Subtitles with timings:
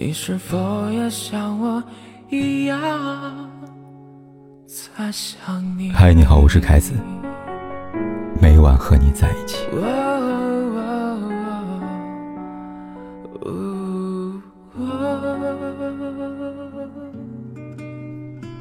[0.00, 1.82] 你是否也像我
[2.30, 2.78] 一样
[4.64, 5.90] 在想你？
[5.90, 6.92] 嗨，你好，我是凯子，
[8.40, 9.66] 每晚和你在一起。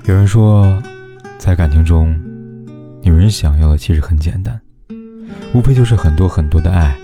[0.06, 0.82] 有人说，
[1.38, 2.20] 在感情中，
[3.04, 4.60] 女人想要的其实很简单，
[5.54, 6.98] 无非就是很多很多的爱，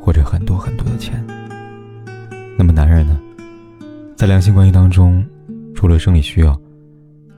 [0.00, 1.22] 或者很多很多的钱。
[2.56, 3.20] 那么男人呢？
[4.22, 5.26] 在两性关系当中，
[5.74, 6.56] 除了生理需要，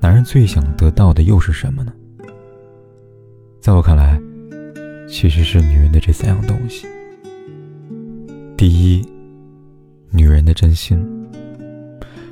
[0.03, 1.91] 男人最想得到的又是什么呢？
[3.59, 4.21] 在我看来，
[5.09, 6.87] 其实是女人的这三样东西。
[8.55, 9.03] 第一，
[10.11, 11.03] 女人的真心。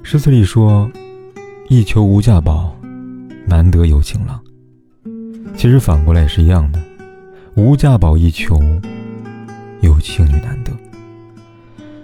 [0.02, 0.86] 诗词里说
[1.70, 2.76] ：“一求无价宝，
[3.46, 4.38] 难得有情郎。”
[5.56, 6.78] 其实反过来也是一样的，
[7.54, 8.60] 无价宝一求，
[9.80, 10.70] 有情女难得。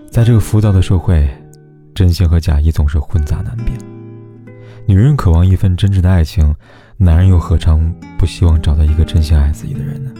[0.06, 1.28] 在这个浮躁的社会。
[1.98, 3.77] 真心和假意总是混杂难辨，
[4.87, 6.55] 女人渴望一份真挚的爱情，
[6.97, 10.12] 男人又何尝不希望找到一个真心爱自己的人呢？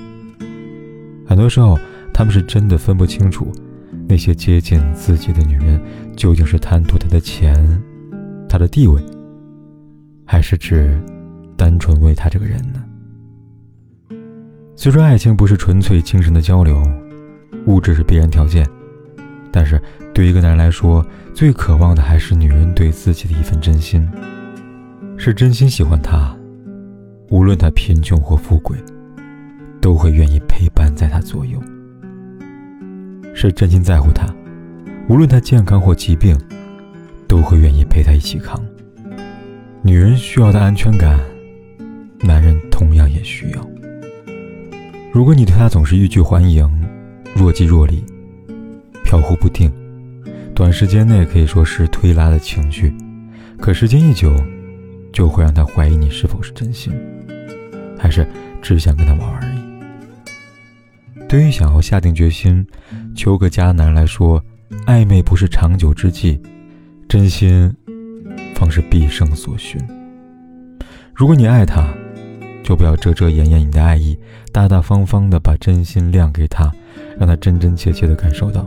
[1.25, 1.79] 很多时候，
[2.13, 3.53] 他们是真的分不清楚，
[4.09, 5.81] 那些接近自己的女人
[6.17, 7.81] 究竟是贪图他的钱、
[8.49, 9.01] 他的地位，
[10.27, 11.01] 还是只
[11.57, 12.85] 单纯为他这个人呢？
[14.75, 16.83] 虽说爱情不是纯粹精神的交流，
[17.67, 18.69] 物质是必然条件。
[19.59, 19.83] 但是，
[20.15, 24.09] 对一个男人来说，最渴望的还是女人对自己的一份真心，
[25.17, 26.33] 是真心喜欢他，
[27.29, 28.79] 无论他贫穷或富贵，
[29.81, 31.59] 都会愿意陪伴在他左右；
[33.35, 34.33] 是真心在乎他，
[35.09, 36.39] 无论他健康或疾病，
[37.27, 38.65] 都会愿意陪他一起扛。
[39.83, 41.19] 女人需要的安全感，
[42.21, 43.71] 男人同样也需要。
[45.13, 46.65] 如果你对他总是欲拒还迎，
[47.35, 48.05] 若即若离，
[49.09, 49.73] 飘忽不定，
[50.55, 52.93] 短时间内可以说是推拉的情绪，
[53.59, 54.31] 可时间一久，
[55.15, 56.93] 就会让他怀疑你是否是真心，
[57.99, 58.29] 还是
[58.61, 61.27] 只想跟他玩玩而已。
[61.27, 62.67] 对于想要下定决心
[63.17, 64.45] 求个家的男人来说，
[64.85, 66.39] 暧昧不是长久之计，
[67.09, 67.75] 真心
[68.55, 69.81] 方是毕生所寻。
[71.15, 71.89] 如果你爱他，
[72.63, 74.19] 就不要遮遮掩掩你的爱意，
[74.53, 76.71] 大大方方的把真心亮给他，
[77.19, 78.67] 让他真真切切的感受到。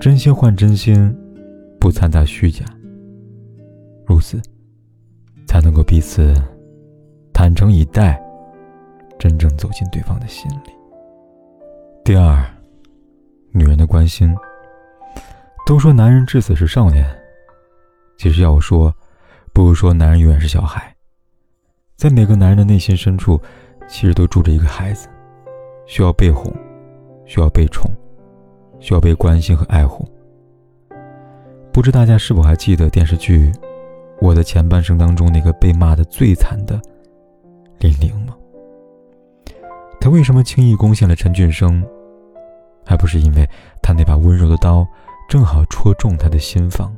[0.00, 1.16] 真心换真心，
[1.78, 2.64] 不掺杂虚假。
[4.04, 4.40] 如此，
[5.46, 6.34] 才能够彼此
[7.32, 8.20] 坦诚以待，
[9.18, 10.70] 真正走进对方的心里。
[12.04, 12.44] 第二，
[13.52, 14.34] 女人的关心。
[15.64, 17.06] 都说男人至死是少年，
[18.18, 18.92] 其实要我说，
[19.52, 20.92] 不如说男人永远是小孩。
[21.96, 23.40] 在每个男人的内心深处，
[23.88, 25.08] 其实都住着一个孩子，
[25.86, 26.52] 需要被哄，
[27.24, 27.88] 需要被宠。
[28.82, 30.06] 需要被关心和爱护。
[31.72, 33.50] 不知大家是否还记得电视剧
[34.20, 36.78] 《我的前半生》当中那个被骂的最惨的
[37.78, 38.34] 林玲吗？
[40.00, 41.82] 他为什么轻易攻陷了陈俊生？
[42.84, 43.48] 还不是因为
[43.80, 44.86] 他那把温柔的刀
[45.28, 46.94] 正好戳中他的心房。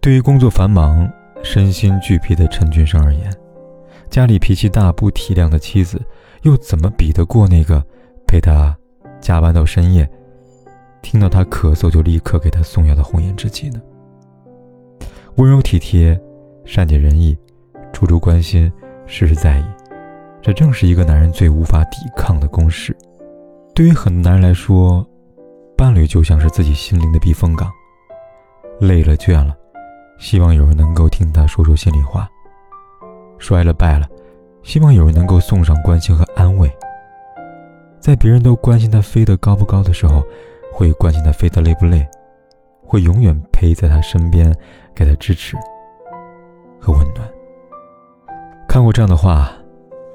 [0.00, 1.08] 对于工作繁忙、
[1.42, 3.32] 身心俱疲的陈俊生而言，
[4.10, 6.02] 家里脾气大、不体谅的妻子，
[6.42, 7.82] 又怎么比得过那个
[8.26, 8.76] 陪他
[9.20, 10.06] 加班到深夜？
[11.04, 13.80] 听到他咳嗽就立刻给他送药的红颜知己呢？
[15.36, 16.18] 温柔体贴、
[16.64, 17.36] 善解人意、
[17.92, 18.72] 处处关心、
[19.04, 19.64] 事事在意，
[20.40, 22.96] 这正是一个男人最无法抵抗的公式。
[23.74, 25.06] 对于很多男人来说，
[25.76, 27.70] 伴侣就像是自己心灵的避风港。
[28.80, 29.54] 累了倦了，
[30.18, 32.26] 希望有人能够听他说说心里话；
[33.38, 34.08] 摔了败了，
[34.62, 36.68] 希望有人能够送上关心和安慰。
[38.00, 40.24] 在别人都关心他飞得高不高的时候，
[40.76, 42.04] 会关心他飞得累不累，
[42.84, 44.52] 会永远陪在他身边，
[44.92, 45.56] 给他支持
[46.80, 47.30] 和温暖。
[48.68, 49.52] 看过这样的话，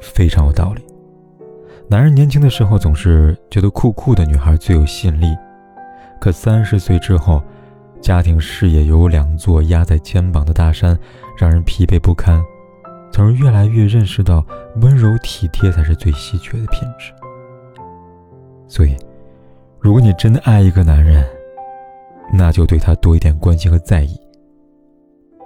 [0.01, 0.85] 非常有道理。
[1.87, 5.33] 男人年轻的时候总是觉得酷酷的女孩最有吸引力，
[6.19, 7.41] 可三十岁之后，
[8.01, 10.99] 家庭事业有两座压在肩膀的大山，
[11.37, 12.43] 让人疲惫不堪，
[13.13, 14.45] 从而越来越认识到
[14.81, 17.13] 温柔体贴才是最稀缺的品质。
[18.67, 18.93] 所以。
[19.81, 21.25] 如果你真的爱一个男人，
[22.33, 24.19] 那就对他多一点关心和在意，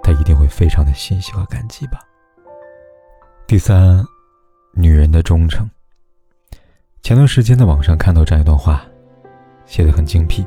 [0.02, 2.00] 他一定会非常的欣喜和感激吧。
[3.46, 4.04] 第三，
[4.72, 5.70] 女人的忠诚。
[7.00, 8.84] 前段时间在网上看到这样一段话，
[9.66, 10.44] 写的很精辟。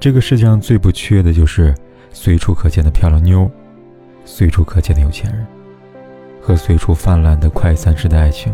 [0.00, 1.74] 这个世界上最不缺的就是
[2.10, 3.50] 随处可见的漂亮妞，
[4.24, 5.46] 随处可见的有钱人，
[6.40, 8.50] 和随处泛滥的快餐式的爱情。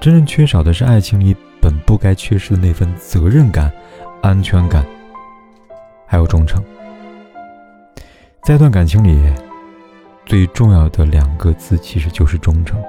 [0.00, 1.36] 真正缺少的是爱情里。
[1.66, 3.72] 本不该缺失的那份责任感、
[4.22, 4.86] 安全感，
[6.06, 6.62] 还有忠诚。
[8.44, 9.20] 在一段感情里，
[10.24, 12.80] 最重要的两个字其实就是忠诚。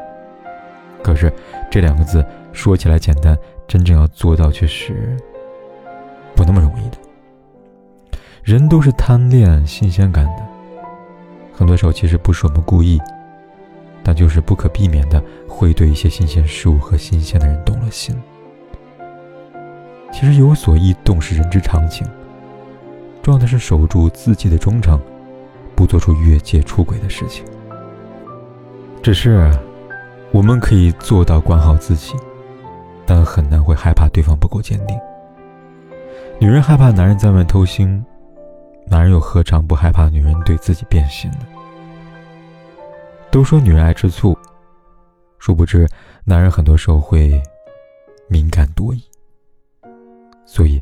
[1.01, 1.33] 可是
[1.71, 3.35] 这两个字说起来简单，
[3.67, 5.17] 真正要做到却是
[6.35, 6.97] 不那么容易的。
[8.43, 10.45] 人都是贪恋新鲜感的，
[11.51, 13.01] 很多时候其实不是我们故意，
[14.03, 18.15] 但就是不可避免的会对一些新鲜事物和新鲜的人动了心。
[20.11, 22.05] 其实有所异动是人之常情，
[23.21, 24.99] 重要的是守住自己的忠诚，
[25.75, 27.45] 不做出越界出轨的事情。
[29.01, 29.51] 只是。
[30.33, 32.13] 我们可以做到管好自己，
[33.05, 34.99] 但很难会害怕对方不够坚定。
[36.37, 38.03] 女人害怕男人在外偷腥，
[38.85, 41.47] 男人又何尝不害怕女人对自己变心呢？
[43.31, 44.37] 都说女人爱吃醋，
[45.39, 45.87] 殊不知
[46.25, 47.41] 男人很多时候会
[48.27, 49.01] 敏感多疑。
[50.49, 50.81] 所以，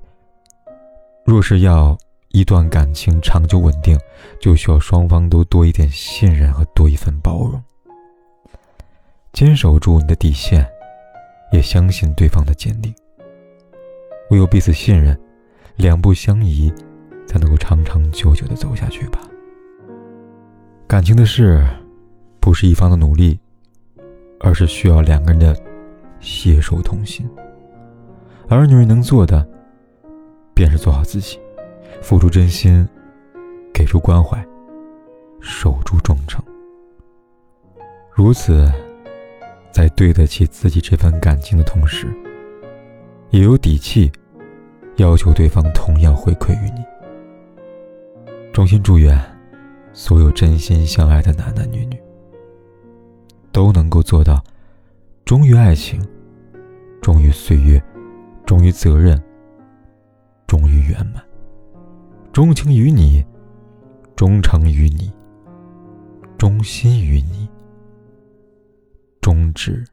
[1.25, 1.97] 若是要
[2.29, 3.97] 一段感情长久稳定，
[4.39, 7.61] 就需要双方都多一点信任和多一份包容。
[9.33, 10.65] 坚守住你的底线，
[11.51, 12.93] 也相信对方的坚定。
[14.29, 15.19] 唯有彼此信任，
[15.75, 16.71] 两不相疑，
[17.27, 19.19] 才能够长长久久的走下去吧。
[20.87, 21.67] 感情的事，
[22.39, 23.39] 不是一方的努力，
[24.39, 25.57] 而是需要两个人的
[26.19, 27.27] 携手同心。
[28.47, 29.45] 而女人能做的，
[30.55, 31.37] 便是做好自己，
[32.01, 32.87] 付出真心，
[33.71, 34.43] 给出关怀，
[35.39, 36.43] 守住忠诚。
[38.11, 38.67] 如此。
[39.71, 42.07] 在对得起自己这份感情的同时，
[43.31, 44.09] 也有底气
[44.95, 46.81] 要求对方同样回馈于你。
[48.53, 49.21] 衷心祝愿
[49.91, 52.01] 所有真心相爱的男男女女
[53.51, 54.41] 都能够做到
[55.25, 56.01] 忠于爱情、
[57.01, 57.83] 忠于岁月、
[58.45, 59.21] 忠于责任、
[60.95, 61.21] 圆满、
[62.31, 63.23] 钟情于你、
[64.15, 65.11] 忠诚于你、
[66.37, 67.47] 忠心于你。
[69.19, 69.83] 终止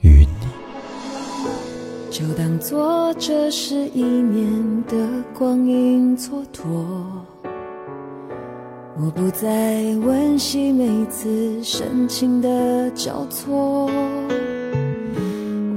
[0.00, 0.48] 于你，
[2.10, 4.96] 就当做这是一年的
[5.34, 6.64] 光阴蹉跎。
[8.96, 13.90] 我不再温习每次深情的交错，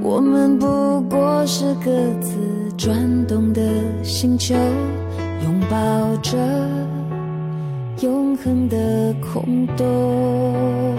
[0.02, 1.90] 我们不过是各
[2.20, 2.36] 自
[2.76, 3.60] 转动的
[4.02, 4.54] 星球，
[5.44, 6.36] 拥抱着。
[8.00, 10.94] 永恒的空洞，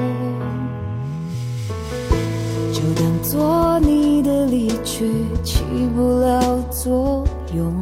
[2.74, 5.10] 就当做你的离去
[5.42, 5.64] 起
[5.96, 7.24] 不了作
[7.56, 7.74] 用。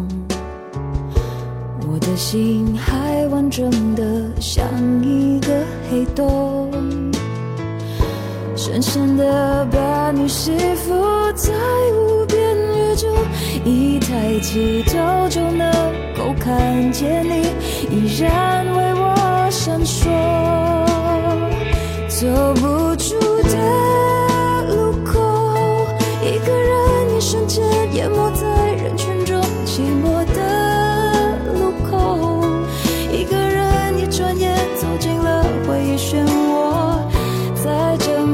[1.89, 4.63] 我的心还完整的像
[5.03, 5.47] 一个
[5.89, 6.56] 黑洞，
[8.79, 10.93] 深深的把你吸附
[11.33, 11.51] 在
[11.93, 13.07] 无边宇宙，
[13.65, 15.71] 一抬起头就能
[16.15, 17.47] 够看见你，
[17.89, 19.47] 依然为我。
[19.49, 20.05] 闪烁，
[22.07, 22.67] 走不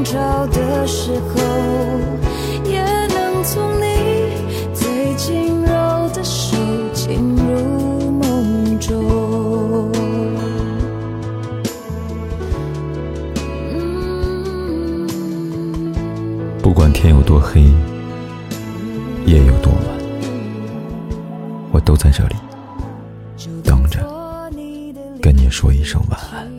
[0.03, 1.41] 在争吵的时候，
[2.69, 4.33] 也能从你
[4.73, 6.57] 最轻柔的手
[6.93, 9.91] 进入梦中。
[16.61, 17.61] 不管天有多黑，
[19.25, 19.81] 夜有多晚，
[21.71, 22.35] 我都在这里
[23.63, 23.99] 等着，
[25.21, 26.52] 跟你说一声晚安。